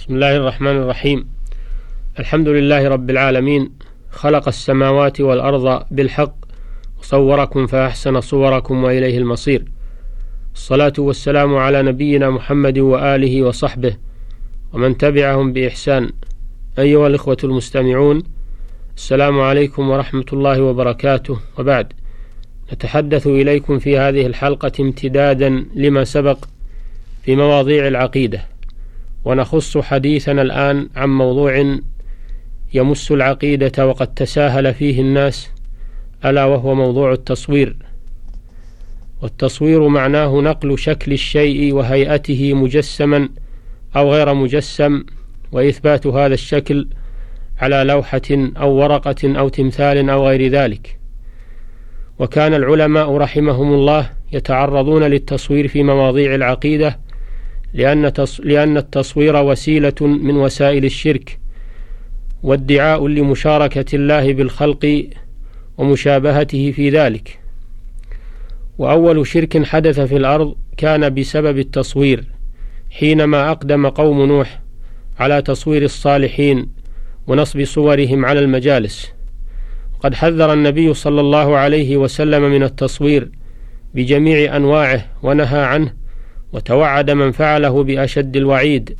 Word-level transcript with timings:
بسم 0.00 0.14
الله 0.14 0.36
الرحمن 0.36 0.76
الرحيم. 0.76 1.26
الحمد 2.18 2.48
لله 2.48 2.88
رب 2.88 3.10
العالمين. 3.10 3.70
خلق 4.10 4.48
السماوات 4.48 5.20
والأرض 5.20 5.82
بالحق 5.90 6.34
وصوركم 7.00 7.66
فأحسن 7.66 8.20
صوركم 8.20 8.84
وإليه 8.84 9.18
المصير. 9.18 9.64
الصلاة 10.54 10.92
والسلام 10.98 11.56
على 11.56 11.82
نبينا 11.82 12.30
محمد 12.30 12.78
وآله 12.78 13.42
وصحبه 13.42 13.96
ومن 14.72 14.98
تبعهم 14.98 15.52
بإحسان. 15.52 16.10
أيها 16.78 17.06
الإخوة 17.06 17.36
المستمعون 17.44 18.22
السلام 18.96 19.40
عليكم 19.40 19.90
ورحمة 19.90 20.26
الله 20.32 20.62
وبركاته. 20.62 21.38
وبعد 21.58 21.92
نتحدث 22.72 23.26
إليكم 23.26 23.78
في 23.78 23.98
هذه 23.98 24.26
الحلقة 24.26 24.72
امتدادا 24.80 25.64
لما 25.74 26.04
سبق 26.04 26.44
في 27.22 27.36
مواضيع 27.36 27.88
العقيدة. 27.88 28.40
ونخص 29.24 29.78
حديثنا 29.78 30.42
الآن 30.42 30.88
عن 30.96 31.08
موضوع 31.08 31.78
يمس 32.74 33.12
العقيدة 33.12 33.86
وقد 33.86 34.14
تساهل 34.14 34.74
فيه 34.74 35.00
الناس 35.00 35.50
ألا 36.24 36.44
وهو 36.44 36.74
موضوع 36.74 37.12
التصوير. 37.12 37.76
والتصوير 39.22 39.88
معناه 39.88 40.40
نقل 40.40 40.78
شكل 40.78 41.12
الشيء 41.12 41.74
وهيئته 41.74 42.54
مجسما 42.54 43.28
أو 43.96 44.12
غير 44.12 44.34
مجسم 44.34 45.04
وإثبات 45.52 46.06
هذا 46.06 46.34
الشكل 46.34 46.88
على 47.58 47.84
لوحة 47.84 48.22
أو 48.30 48.74
ورقة 48.74 49.38
أو 49.38 49.48
تمثال 49.48 50.10
أو 50.10 50.28
غير 50.28 50.50
ذلك. 50.50 50.98
وكان 52.18 52.54
العلماء 52.54 53.16
رحمهم 53.16 53.74
الله 53.74 54.10
يتعرضون 54.32 55.02
للتصوير 55.02 55.68
في 55.68 55.82
مواضيع 55.82 56.34
العقيدة 56.34 56.98
لأن 57.74 58.12
لأن 58.42 58.76
التصوير 58.76 59.36
وسيلة 59.36 59.94
من 60.00 60.36
وسائل 60.36 60.84
الشرك 60.84 61.38
وادعاء 62.42 63.06
لمشاركة 63.08 63.96
الله 63.96 64.32
بالخلق 64.32 65.08
ومشابهته 65.78 66.72
في 66.72 66.90
ذلك. 66.90 67.38
وأول 68.78 69.26
شرك 69.26 69.66
حدث 69.66 70.00
في 70.00 70.16
الأرض 70.16 70.56
كان 70.76 71.14
بسبب 71.14 71.58
التصوير 71.58 72.24
حينما 72.90 73.50
أقدم 73.50 73.88
قوم 73.88 74.24
نوح 74.24 74.60
على 75.18 75.42
تصوير 75.42 75.82
الصالحين 75.82 76.68
ونصب 77.26 77.64
صورهم 77.64 78.24
على 78.24 78.40
المجالس. 78.40 79.12
قد 80.00 80.14
حذر 80.14 80.52
النبي 80.52 80.94
صلى 80.94 81.20
الله 81.20 81.56
عليه 81.56 81.96
وسلم 81.96 82.42
من 82.42 82.62
التصوير 82.62 83.30
بجميع 83.94 84.56
أنواعه 84.56 85.06
ونهى 85.22 85.60
عنه 85.60 85.99
وتوعد 86.52 87.10
من 87.10 87.32
فعله 87.32 87.82
بأشد 87.82 88.36
الوعيد 88.36 88.96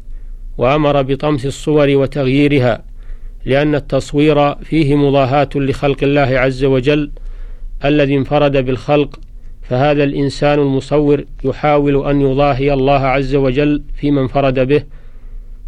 وأمر 0.59 1.03
بطمس 1.03 1.47
الصور 1.47 1.91
وتغييرها 1.91 2.85
لأن 3.45 3.75
التصوير 3.75 4.55
فيه 4.55 4.95
مضاهاة 4.95 5.49
لخلق 5.55 6.03
الله 6.03 6.39
عز 6.39 6.65
وجل 6.65 7.11
الذي 7.85 8.17
انفرد 8.17 8.57
بالخلق 8.57 9.21
فهذا 9.63 10.05
الإنسان 10.05 10.59
المصور 10.59 11.25
يحاول 11.45 12.07
أن 12.07 12.21
يضاهي 12.21 12.73
الله 12.73 13.01
عز 13.01 13.35
وجل 13.35 13.83
فيما 13.95 14.21
انفرد 14.21 14.61
به. 14.61 14.83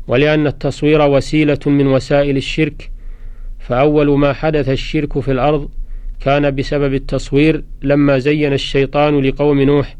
ولأن 0.08 0.46
التصوير 0.46 1.02
وسيلة 1.02 1.58
من 1.66 1.86
وسائل 1.86 2.36
الشرك 2.36 2.90
فأول 3.58 4.18
ما 4.18 4.32
حدث 4.32 4.68
الشرك 4.68 5.18
في 5.18 5.32
الأرض 5.32 5.68
كان 6.20 6.54
بسبب 6.54 6.94
التصوير 6.94 7.64
لما 7.82 8.18
زين 8.18 8.52
الشيطان 8.52 9.20
لقوم 9.20 9.60
نوح 9.60 9.96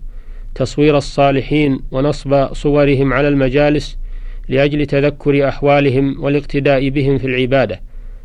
تصوير 0.54 0.96
الصالحين 0.96 1.80
ونصب 1.90 2.54
صورهم 2.54 3.12
على 3.12 3.28
المجالس 3.28 3.98
لأجل 4.48 4.86
تذكر 4.86 5.48
أحوالهم 5.48 6.24
والاقتداء 6.24 6.88
بهم 6.88 7.18
في 7.18 7.26
العبادة 7.26 7.80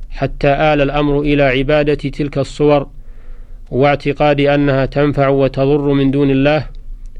حتى 0.10 0.48
آل 0.48 0.82
الأمر 0.82 1.20
إلى 1.20 1.44
عبادة 1.44 1.94
تلك 1.94 2.38
الصور 2.38 2.88
واعتقاد 3.72 4.42
أنها 4.42 4.86
تنفع 4.86 5.28
وتضر 5.28 5.94
من 5.94 6.12
دون 6.12 6.30
الله 6.30 6.68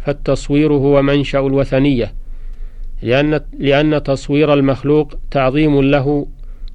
فالتصوير 0.06 0.74
هو 0.74 1.02
منشأ 1.02 1.40
الوثنية 1.40 2.14
لأن, 3.02 3.40
لأن 3.60 4.04
تصوير 4.04 4.54
المخلوق 4.54 5.14
تعظيم 5.32 5.82
له 5.82 6.28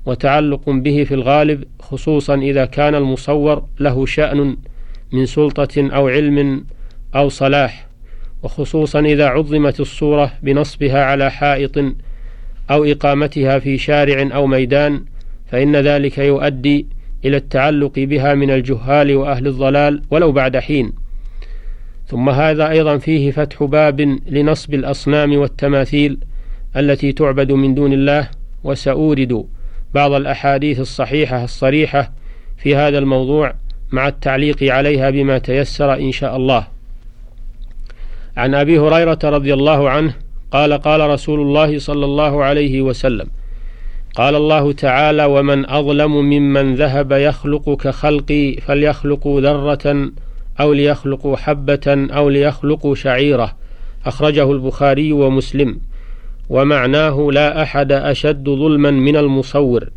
وتعلق 0.06 0.70
به 0.70 1.04
في 1.04 1.14
الغالب 1.14 1.64
خصوصا 1.80 2.34
إذا 2.34 2.64
كان 2.64 2.94
المصور 2.94 3.64
له 3.80 4.06
شأن 4.06 4.56
من 5.12 5.26
سلطة 5.26 5.88
أو 5.94 6.08
علم 6.08 6.64
أو 7.14 7.28
صلاح. 7.28 7.91
وخصوصا 8.42 9.00
إذا 9.00 9.26
عظمت 9.26 9.80
الصورة 9.80 10.32
بنصبها 10.42 11.04
على 11.04 11.30
حائط 11.30 11.78
أو 12.70 12.84
إقامتها 12.84 13.58
في 13.58 13.78
شارع 13.78 14.36
أو 14.36 14.46
ميدان 14.46 15.04
فإن 15.46 15.76
ذلك 15.76 16.18
يؤدي 16.18 16.86
إلى 17.24 17.36
التعلق 17.36 17.92
بها 17.96 18.34
من 18.34 18.50
الجهال 18.50 19.16
وأهل 19.16 19.46
الضلال 19.46 20.02
ولو 20.10 20.32
بعد 20.32 20.56
حين 20.56 20.92
ثم 22.06 22.28
هذا 22.28 22.70
أيضا 22.70 22.98
فيه 22.98 23.30
فتح 23.30 23.62
باب 23.64 24.00
لنصب 24.28 24.74
الأصنام 24.74 25.36
والتماثيل 25.36 26.18
التي 26.76 27.12
تعبد 27.12 27.52
من 27.52 27.74
دون 27.74 27.92
الله 27.92 28.28
وسأورد 28.64 29.44
بعض 29.94 30.12
الأحاديث 30.12 30.80
الصحيحة 30.80 31.44
الصريحة 31.44 32.12
في 32.56 32.76
هذا 32.76 32.98
الموضوع 32.98 33.54
مع 33.92 34.08
التعليق 34.08 34.62
عليها 34.62 35.10
بما 35.10 35.38
تيسر 35.38 35.94
إن 35.94 36.12
شاء 36.12 36.36
الله. 36.36 36.71
عن 38.36 38.54
أبي 38.54 38.78
هريرة 38.78 39.18
رضي 39.24 39.54
الله 39.54 39.90
عنه 39.90 40.14
قال 40.50 40.72
قال 40.72 41.10
رسول 41.10 41.40
الله 41.40 41.78
صلى 41.78 42.04
الله 42.04 42.44
عليه 42.44 42.82
وسلم: 42.82 43.26
قال 44.14 44.34
الله 44.34 44.72
تعالى: 44.72 45.24
ومن 45.24 45.70
أظلم 45.70 46.16
ممن 46.16 46.74
ذهب 46.74 47.12
يخلق 47.12 47.76
كخلقي 47.76 48.52
فليخلقوا 48.52 49.40
ذرة 49.40 50.10
أو 50.60 50.72
ليخلقوا 50.72 51.36
حبة 51.36 52.08
أو 52.10 52.28
ليخلقوا 52.28 52.94
شعيرة. 52.94 53.52
أخرجه 54.06 54.52
البخاري 54.52 55.12
ومسلم. 55.12 55.78
ومعناه 56.50 57.28
لا 57.32 57.62
أحد 57.62 57.92
أشد 57.92 58.44
ظلما 58.44 58.90
من 58.90 59.16
المصور 59.16 59.88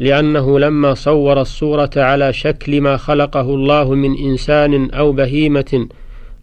لأنه 0.00 0.58
لما 0.58 0.94
صور 0.94 1.40
الصورة 1.40 1.90
على 1.96 2.32
شكل 2.32 2.80
ما 2.80 2.96
خلقه 2.96 3.40
الله 3.40 3.94
من 3.94 4.18
إنسان 4.18 4.90
أو 4.90 5.12
بهيمة 5.12 5.88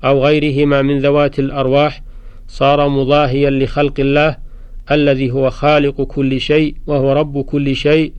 أو 0.06 0.26
غيرهما 0.26 0.82
من 0.82 1.00
ذوات 1.00 1.40
الأرواح 1.40 2.02
صار 2.48 2.90
مضاهيا 2.90 3.50
لخلق 3.50 3.94
الله 4.00 4.38
الذي 4.92 5.32
هو 5.32 5.50
خالق 5.50 6.02
كل 6.02 6.42
شيء 6.42 6.76
وهو 6.88 7.14
رب 7.14 7.42
كل 7.42 7.76
شيء 7.76 8.14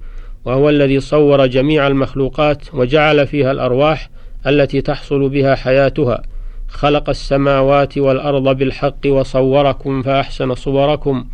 وهو 0.45 0.69
الذي 0.69 1.00
صور 1.00 1.47
جميع 1.47 1.87
المخلوقات 1.87 2.75
وجعل 2.75 3.27
فيها 3.27 3.53
الأرواح 3.53 4.11
التي 4.47 4.81
تحصل 4.81 5.28
بها 5.28 5.55
حياتها. 5.55 6.22
خلق 6.69 7.09
السماوات 7.09 7.99
والأرض 7.99 8.59
بالحق 8.59 9.06
وصوركم 9.06 10.03
فأحسن 10.03 10.55
صوركم. 10.55 11.25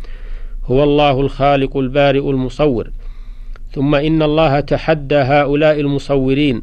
هو 0.65 0.83
الله 0.83 1.21
الخالق 1.21 1.77
البارئ 1.77 2.29
المصور. 2.29 2.89
ثم 3.71 3.95
إن 3.95 4.21
الله 4.21 4.59
تحدى 4.59 5.15
هؤلاء 5.15 5.79
المصورين 5.79 6.61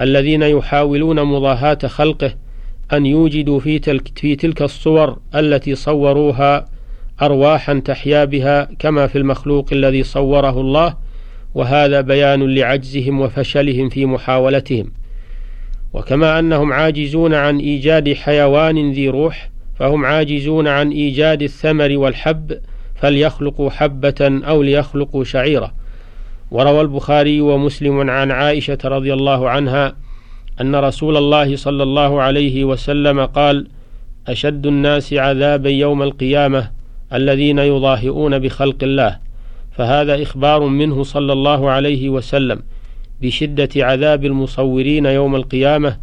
الذين 0.00 0.42
يحاولون 0.42 1.22
مضاهاة 1.22 1.78
خلقه 1.86 2.34
أن 2.92 3.06
يوجدوا 3.06 3.60
في 3.60 3.78
تلك, 3.78 4.18
في 4.18 4.36
تلك 4.36 4.62
الصور 4.62 5.18
التي 5.34 5.74
صوروها 5.74 6.68
أرواحا 7.22 7.82
تحيا 7.84 8.24
بها 8.24 8.68
كما 8.78 9.06
في 9.06 9.18
المخلوق 9.18 9.68
الذي 9.72 10.02
صوره 10.02 10.60
الله 10.60 10.96
وهذا 11.54 12.00
بيان 12.00 12.54
لعجزهم 12.54 13.20
وفشلهم 13.20 13.88
في 13.88 14.06
محاولتهم. 14.06 14.92
وكما 15.92 16.38
أنهم 16.38 16.72
عاجزون 16.72 17.34
عن 17.34 17.58
إيجاد 17.58 18.12
حيوان 18.12 18.92
ذي 18.92 19.08
روح 19.08 19.50
فهم 19.78 20.04
عاجزون 20.04 20.68
عن 20.68 20.90
إيجاد 20.90 21.42
الثمر 21.42 21.98
والحب 21.98 22.58
فليخلقوا 22.94 23.70
حبة 23.70 24.40
أو 24.44 24.62
ليخلقوا 24.62 25.24
شعيرة. 25.24 25.72
وروى 26.50 26.80
البخاري 26.80 27.40
ومسلم 27.40 28.10
عن 28.10 28.30
عائشة 28.30 28.78
رضي 28.84 29.14
الله 29.14 29.50
عنها 29.50 29.96
أن 30.60 30.76
رسول 30.76 31.16
الله 31.16 31.56
صلى 31.56 31.82
الله 31.82 32.22
عليه 32.22 32.64
وسلم 32.64 33.20
قال 33.20 33.66
أشد 34.28 34.66
الناس 34.66 35.12
عذابا 35.12 35.70
يوم 35.70 36.02
القيامة 36.02 36.70
الذين 37.12 37.58
يضاهئون 37.58 38.38
بخلق 38.38 38.76
الله. 38.82 39.18
فهذا 39.70 40.22
إخبار 40.22 40.66
منه 40.66 41.02
صلى 41.02 41.32
الله 41.32 41.70
عليه 41.70 42.08
وسلم 42.08 42.62
بشدة 43.22 43.68
عذاب 43.76 44.24
المصورين 44.24 45.06
يوم 45.06 45.36
القيامة 45.36 45.96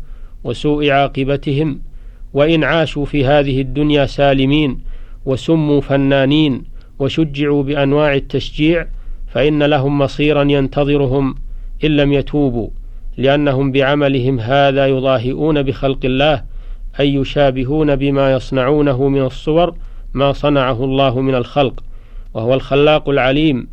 وسوء 0.43 0.89
عاقبتهم. 0.89 1.79
وإن 2.33 2.63
عاشوا 2.63 3.05
في 3.05 3.25
هذه 3.25 3.61
الدنيا 3.61 4.05
سالمين 4.05 4.79
وسموا 5.25 5.81
فنانين 5.81 6.63
وشجعوا 6.99 7.63
بأنواع 7.63 8.15
التشجيع 8.15 8.87
فإن 9.27 9.63
لهم 9.63 9.97
مصيرا 9.97 10.43
ينتظرهم 10.43 11.35
إن 11.83 11.97
لم 11.97 12.13
يتوبوا. 12.13 12.69
لأنهم 13.17 13.71
بعملهم 13.71 14.39
هذا 14.39 14.87
يضاهئون 14.87 15.63
بخلق 15.63 15.99
الله 16.03 16.43
أي 16.99 17.13
يشابهون 17.13 17.95
بما 17.95 18.31
يصنعونه 18.31 19.07
من 19.07 19.21
الصور 19.21 19.75
ما 20.13 20.33
صنعه 20.33 20.83
الله 20.83 21.21
من 21.21 21.35
الخلق 21.35 21.83
وهو 22.33 22.53
الخلاق 22.53 23.09
العليم. 23.09 23.67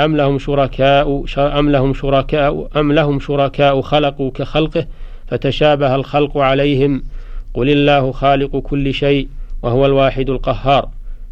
أم 0.00 0.16
لهم 0.16 0.38
شركاء 0.38 1.24
أم 1.38 1.70
لهم 1.70 1.94
شركاء 1.94 2.68
أم 2.76 2.92
لهم 2.92 3.20
شركاء 3.20 3.80
خلقوا 3.80 4.30
كخلقه 4.30 4.86
فتشابه 5.28 5.94
الخلق 5.94 6.38
عليهم. 6.38 7.02
قل 7.54 7.70
الله 7.70 8.12
خالق 8.12 8.56
كل 8.56 8.94
شيء 8.94 9.28
وهو 9.62 9.86
الواحد 9.86 10.30
القهار. 10.30 10.88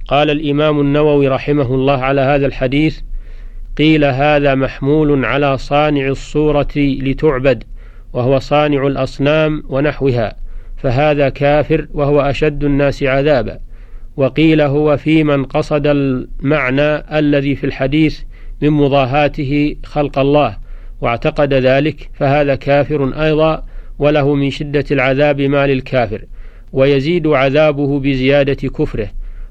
قال 0.08 0.30
الإمام 0.30 0.80
النووي 0.80 1.28
رحمه 1.28 1.74
الله 1.74 1.98
على 1.98 2.20
هذا 2.20 2.46
الحديث 2.46 3.00
قيل 3.78 4.04
هذا 4.04 4.54
محمول 4.54 5.24
على 5.24 5.58
صانع 5.58 6.06
الصورة 6.06 6.68
لتعبد 6.76 7.64
وهو 8.12 8.38
صانع 8.38 8.86
الأصنام 8.86 9.62
ونحوها 9.68 10.36
فهذا 10.76 11.28
كافر 11.28 11.86
وهو 11.94 12.20
أشد 12.20 12.64
الناس 12.64 13.02
عذابا. 13.02 13.58
وقيل 14.16 14.60
هو 14.60 14.96
في 14.96 15.24
من 15.24 15.44
قصد 15.44 15.86
المعنى 15.86 17.18
الذي 17.18 17.56
في 17.56 17.64
الحديث 17.64 18.20
من 18.62 18.70
مضاهاته 18.70 19.76
خلق 19.84 20.18
الله 20.18 20.56
واعتقد 21.00 21.54
ذلك 21.54 22.10
فهذا 22.14 22.54
كافر 22.54 23.22
أيضا 23.24 23.64
وله 23.98 24.34
من 24.34 24.50
شدة 24.50 24.84
العذاب 24.90 25.40
ما 25.40 25.66
للكافر 25.66 26.24
ويزيد 26.72 27.26
عذابه 27.26 28.00
بزيادة 28.00 28.68
كفره. 28.68 29.10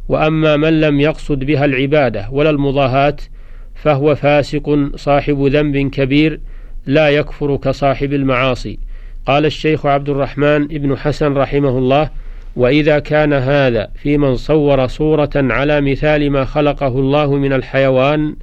وأما 0.09 0.57
من 0.57 0.81
لم 0.81 0.99
يقصد 0.99 1.39
بها 1.39 1.65
العبادة 1.65 2.27
ولا 2.31 2.49
المضاهاة 2.49 3.15
فهو 3.83 4.15
فاسق 4.15 4.89
صاحب 4.95 5.45
ذنب 5.45 5.77
كبير 5.77 6.39
لا 6.85 7.09
يكفر 7.09 7.57
كصاحب 7.57 8.13
المعاصي. 8.13 8.79
قال 9.25 9.45
الشيخ 9.45 9.85
عبد 9.85 10.09
الرحمن 10.09 10.67
بن 10.67 10.97
حسن 10.97 11.33
رحمه 11.33 11.77
الله 11.77 12.09
وإذا 12.55 12.99
كان 12.99 13.33
هذا 13.33 13.87
في 13.95 14.17
من 14.17 14.35
صور 14.35 14.87
صورة 14.87 15.29
على 15.35 15.81
مثال 15.81 16.31
ما 16.31 16.45
خلقه 16.45 16.87
الله 16.87 17.35
من 17.35 17.53
الحيوان 17.53 18.35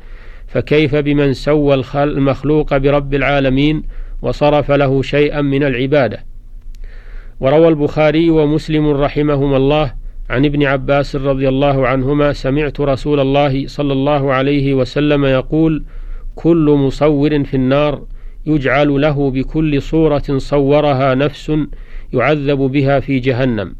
فكيف 0.47 0.95
بمن 0.95 1.33
سوى 1.33 1.85
المخلوق 1.97 2.77
برب 2.77 3.15
العالمين 3.15 3.83
وصرف 4.23 4.71
له 4.71 5.03
شيئا 5.03 5.41
من 5.41 5.63
العبادة؟ 5.63 6.25
وروى 7.41 7.69
البخاري 7.69 8.31
ومسلم 8.31 8.91
رحمهما 8.91 9.57
الله 9.57 9.93
عن 10.31 10.45
ابن 10.45 10.63
عباس 10.63 11.17
رضي 11.17 11.49
الله 11.49 11.89
عنهما 11.89 12.33
سمعت 12.33 12.81
رسول 12.81 13.21
الله 13.21 13.67
صلى 13.67 13.93
الله 13.93 14.33
عليه 14.33 14.75
وسلم 14.75 15.25
يقول 15.25 15.85
كل 16.35 16.77
مصور 16.79 17.45
في 17.45 17.55
النار 17.55 18.03
يجعل 18.47 19.01
له 19.01 19.31
بكل 19.31 19.83
صورة 19.83 20.39
صورها 20.39 21.15
نفس 21.15 21.53
يعذب 22.13 22.59
بها 22.59 23.01
في 23.01 23.19
جهنم 23.19 23.75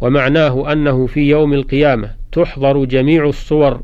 ومعناه 0.00 0.72
أنه 0.72 1.06
في 1.06 1.20
يوم 1.28 1.52
القيامة 1.52 2.10
تحضر 2.32 2.84
جميع 2.84 3.28
الصور 3.28 3.80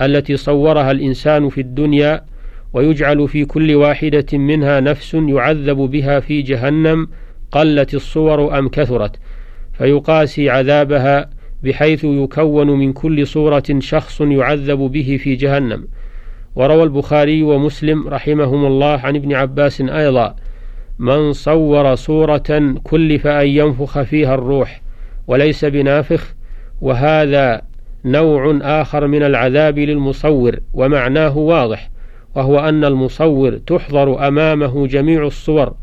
التي 0.00 0.36
صورها 0.36 0.90
الإنسان 0.90 1.48
في 1.48 1.60
الدنيا 1.60 2.24
ويجعل 2.72 3.28
في 3.28 3.44
كل 3.44 3.74
واحدة 3.74 4.26
منها 4.32 4.80
نفس 4.80 5.14
يعذب 5.14 5.76
بها 5.76 6.20
في 6.20 6.42
جهنم 6.42 7.08
قلت 7.52 7.94
الصور 7.94 8.58
أم 8.58 8.68
كثرت 8.68 9.16
فيقاسي 9.72 10.50
عذابها 10.50 11.35
بحيث 11.62 12.04
يكون 12.04 12.70
من 12.70 12.92
كل 12.92 13.26
صورة 13.26 13.64
شخص 13.78 14.20
يعذب 14.20 14.78
به 14.78 15.18
في 15.22 15.34
جهنم. 15.34 15.88
وروى 16.56 16.82
البخاري 16.82 17.42
ومسلم 17.42 18.08
رحمهم 18.08 18.66
الله 18.66 19.00
عن 19.04 19.16
ابن 19.16 19.34
عباس 19.34 19.80
أيضا 19.80 20.36
من 20.98 21.32
صور 21.32 21.94
صورة 21.94 22.74
كلف 22.84 23.26
أن 23.26 23.46
ينفخ 23.46 24.02
فيها 24.02 24.34
الروح 24.34 24.82
وليس 25.26 25.64
بنافخ 25.64 26.34
وهذا 26.80 27.62
نوع 28.04 28.58
آخر 28.62 29.06
من 29.06 29.22
العذاب 29.22 29.78
للمصور 29.78 30.56
ومعناه 30.74 31.38
واضح 31.38 31.90
وهو 32.34 32.58
أن 32.58 32.84
المصور 32.84 33.58
تحضر 33.58 34.28
أمامه 34.28 34.86
جميع 34.86 35.26
الصور 35.26 35.74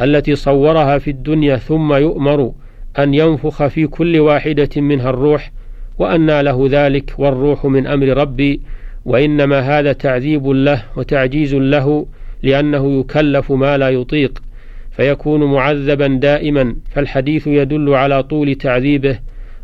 التي 0.00 0.34
صورها 0.34 0.98
في 0.98 1.10
الدنيا 1.10 1.56
ثم 1.56 1.94
يؤمر 1.94 2.52
أن 2.98 3.14
ينفخ 3.14 3.66
في 3.66 3.86
كل 3.86 4.20
واحدة 4.20 4.68
منها 4.76 5.10
الروح 5.10 5.52
وأنى 5.98 6.42
له 6.42 6.68
ذلك 6.70 7.14
والروح 7.18 7.66
من 7.66 7.86
أمر 7.86 8.06
ربي 8.06 8.60
وإنما 9.04 9.60
هذا 9.60 9.92
تعذيب 9.92 10.46
له 10.46 10.82
وتعجيز 10.96 11.54
له 11.54 12.06
لأنه 12.42 13.00
يكلف 13.00 13.52
ما 13.52 13.78
لا 13.78 13.88
يطيق 13.90 14.42
فيكون 14.90 15.44
معذبا 15.44 16.06
دائما 16.06 16.76
فالحديث 16.90 17.46
يدل 17.46 17.94
على 17.94 18.22
طول 18.22 18.54
تعذيبه 18.54 19.18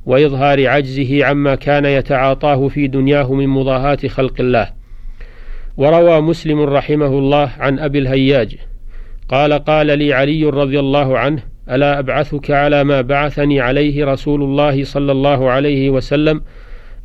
وإظهار 0.07 0.69
عجزه 0.69 1.25
عما 1.25 1.55
كان 1.55 1.85
يتعاطاه 1.85 2.69
في 2.69 2.87
دنياه 2.87 3.35
من 3.35 3.49
مضاهاة 3.49 3.99
خلق 4.09 4.41
الله. 4.41 4.69
وروى 5.77 6.21
مسلم 6.21 6.61
رحمه 6.61 7.07
الله 7.07 7.53
عن 7.59 7.79
أبي 7.79 7.99
الهياج 7.99 8.57
قال 9.29 9.53
قال 9.53 9.99
لي 9.99 10.13
علي 10.13 10.45
رضي 10.45 10.81
الله 10.81 11.19
عنه 11.19 11.43
ألا 11.71 11.99
أبعثك 11.99 12.51
على 12.51 12.85
ما 12.85 13.01
بعثني 13.01 13.61
عليه 13.61 14.05
رسول 14.05 14.43
الله 14.43 14.85
صلى 14.85 15.13
الله 15.13 15.51
عليه 15.51 15.91
وسلم 15.91 16.43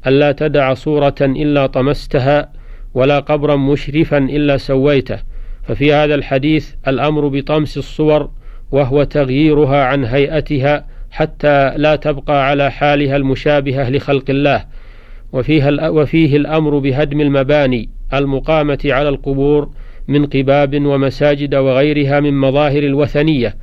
ألا 0.08 0.32
تدع 0.32 0.74
صورة 0.74 1.16
إلا 1.22 1.66
طمستها 1.66 2.52
ولا 2.94 3.20
قبرا 3.20 3.56
مشرفا 3.56 4.18
إلا 4.18 4.58
سويته. 4.58 5.20
ففي 5.64 5.94
هذا 5.94 6.16
الحديث 6.16 6.74
الأمر 6.88 7.28
بطمس 7.28 7.78
الصور 7.78 8.30
وهو 8.72 9.04
تغييرها 9.04 9.84
عن 9.84 10.06
هيئتها 10.06 10.86
حتى 11.12 11.74
لا 11.78 11.96
تبقى 11.96 12.48
على 12.48 12.72
حالها 12.72 13.16
المشابهة 13.16 13.90
لخلق 13.90 14.30
الله. 14.30 14.66
وفيها 15.34 15.90
وفيه 15.90 16.38
الأمر 16.38 16.78
بهدم 16.78 17.22
المباني 17.22 17.90
المقامة 18.14 18.80
على 18.86 19.10
القبور 19.10 19.70
من 20.08 20.26
قباب 20.26 20.86
ومساجد 20.86 21.56
وغيرها 21.56 22.20
من 22.20 22.40
مظاهر 22.40 22.84
الوثنية 22.84 23.56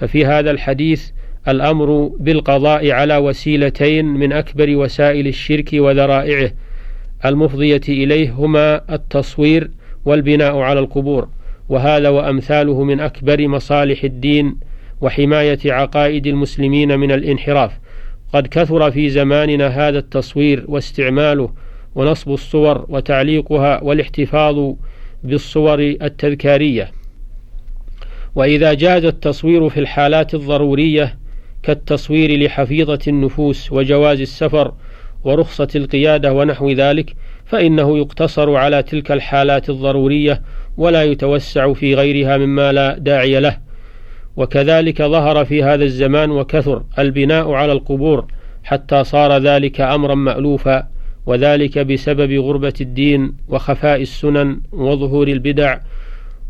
ففي 0.00 0.26
هذا 0.26 0.50
الحديث 0.50 1.10
الأمر 1.48 2.10
بالقضاء 2.20 2.90
على 2.90 3.16
وسيلتين 3.16 4.04
من 4.04 4.32
أكبر 4.32 4.76
وسائل 4.76 5.26
الشرك 5.26 5.70
وذرائعه 5.72 6.50
المفضية 7.24 7.80
إليه 7.88 8.30
هما 8.30 8.94
التصوير 8.94 9.70
والبناء 10.04 10.58
على 10.58 10.80
القبور 10.80 11.28
وهذا 11.68 12.08
وأمثاله 12.08 12.84
من 12.84 13.00
أكبر 13.00 13.48
مصالح 13.48 14.04
الدين 14.04 14.56
وحماية 15.00 15.58
عقائد 15.64 16.26
المسلمين 16.26 16.98
من 16.98 17.12
الانحراف. 17.12 17.72
قد 18.32 18.46
كثر 18.46 18.90
في 18.90 19.08
زماننا 19.08 19.66
هذا 19.66 19.98
التصوير 19.98 20.64
واستعماله 20.68 21.52
ونصب 21.94 22.32
الصور 22.32 22.86
وتعليقها 22.88 23.82
والاحتفاظ 23.82 24.72
بالصور 25.24 25.80
التذكارية. 25.80 26.99
وإذا 28.34 28.74
جاز 28.74 29.04
التصوير 29.04 29.68
في 29.68 29.80
الحالات 29.80 30.34
الضرورية 30.34 31.18
كالتصوير 31.62 32.44
لحفيظة 32.44 32.98
النفوس 33.08 33.72
وجواز 33.72 34.20
السفر 34.20 34.72
ورخصة 35.24 35.68
القيادة 35.74 36.32
ونحو 36.32 36.70
ذلك 36.70 37.14
فإنه 37.46 37.98
يقتصر 37.98 38.56
على 38.56 38.82
تلك 38.82 39.12
الحالات 39.12 39.70
الضرورية 39.70 40.42
ولا 40.76 41.04
يتوسع 41.04 41.72
في 41.72 41.94
غيرها 41.94 42.36
مما 42.36 42.72
لا 42.72 42.98
داعي 42.98 43.40
له. 43.40 43.58
وكذلك 44.36 45.02
ظهر 45.02 45.44
في 45.44 45.62
هذا 45.62 45.84
الزمان 45.84 46.30
وكثر 46.30 46.82
البناء 46.98 47.50
على 47.52 47.72
القبور 47.72 48.26
حتى 48.64 49.04
صار 49.04 49.38
ذلك 49.38 49.80
أمرا 49.80 50.14
مألوفا 50.14 50.86
وذلك 51.26 51.78
بسبب 51.78 52.32
غربة 52.32 52.72
الدين 52.80 53.32
وخفاء 53.48 54.02
السنن 54.02 54.60
وظهور 54.72 55.28
البدع 55.28 55.78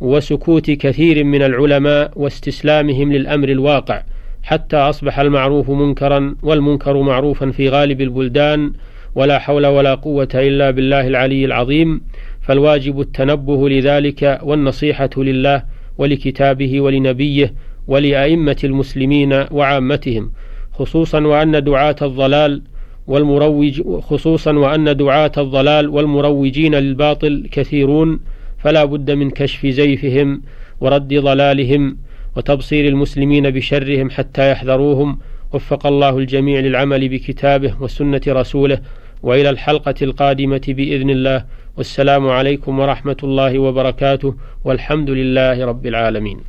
وسكوت 0.01 0.71
كثير 0.71 1.25
من 1.25 1.43
العلماء 1.43 2.13
واستسلامهم 2.17 3.13
للأمر 3.13 3.49
الواقع 3.49 4.03
حتى 4.43 4.77
أصبح 4.77 5.19
المعروف 5.19 5.71
منكرا 5.71 6.37
والمنكر 6.43 7.03
معروفا 7.03 7.51
في 7.51 7.69
غالب 7.69 8.01
البلدان 8.01 8.73
ولا 9.15 9.39
حول 9.39 9.67
ولا 9.67 9.95
قوة 9.95 10.29
إلا 10.35 10.71
بالله 10.71 11.07
العلي 11.07 11.45
العظيم. 11.45 12.01
فالواجب 12.41 13.01
التنبه 13.01 13.69
لذلك 13.69 14.41
والنصيحة 14.43 15.11
لله 15.17 15.63
ولكتابه 15.99 16.81
ولنبيه 16.81 17.55
ولأئمة 17.89 18.57
المسلمين 18.65 19.45
وعامتهم 19.51 20.33
خصوصا 20.73 21.21
وأن 21.21 21.65
دعاة 21.65 21.97
الضلال 22.03 22.63
والمروج 23.07 23.83
خصوصا 24.01 24.53
وأن 24.53 24.97
دعاة 24.97 25.33
الضلال 25.39 25.89
والمروجين 25.89 26.75
للباطل 26.75 27.49
كثيرون. 27.53 28.21
فلا 28.63 28.85
بد 28.85 29.11
من 29.11 29.31
كشف 29.31 29.67
زيفهم 29.67 30.43
ورد 30.81 31.15
ضلالهم 31.15 31.97
وتبصير 32.37 32.89
المسلمين 32.89 33.51
بشرهم 33.51 34.11
حتى 34.11 34.51
يحذروهم. 34.51 35.19
وفق 35.53 35.87
الله 35.87 36.19
الجميع 36.19 36.61
للعمل 36.61 37.09
بكتابه 37.09 37.83
وسنة 37.83 38.21
رسوله 38.29 38.79
وإلى 39.23 39.51
الحلقة 39.51 39.95
القادمة 40.03 40.61
بإذن 40.69 41.11
الله. 41.11 41.45
والسلام 41.77 42.29
عليكم 42.29 42.79
ورحمة 42.79 43.17
الله 43.25 43.59
وبركاته. 43.59 44.35
والحمد 44.65 45.11
لله 45.11 45.65
رب 45.65 45.87
العالمين. 45.87 46.41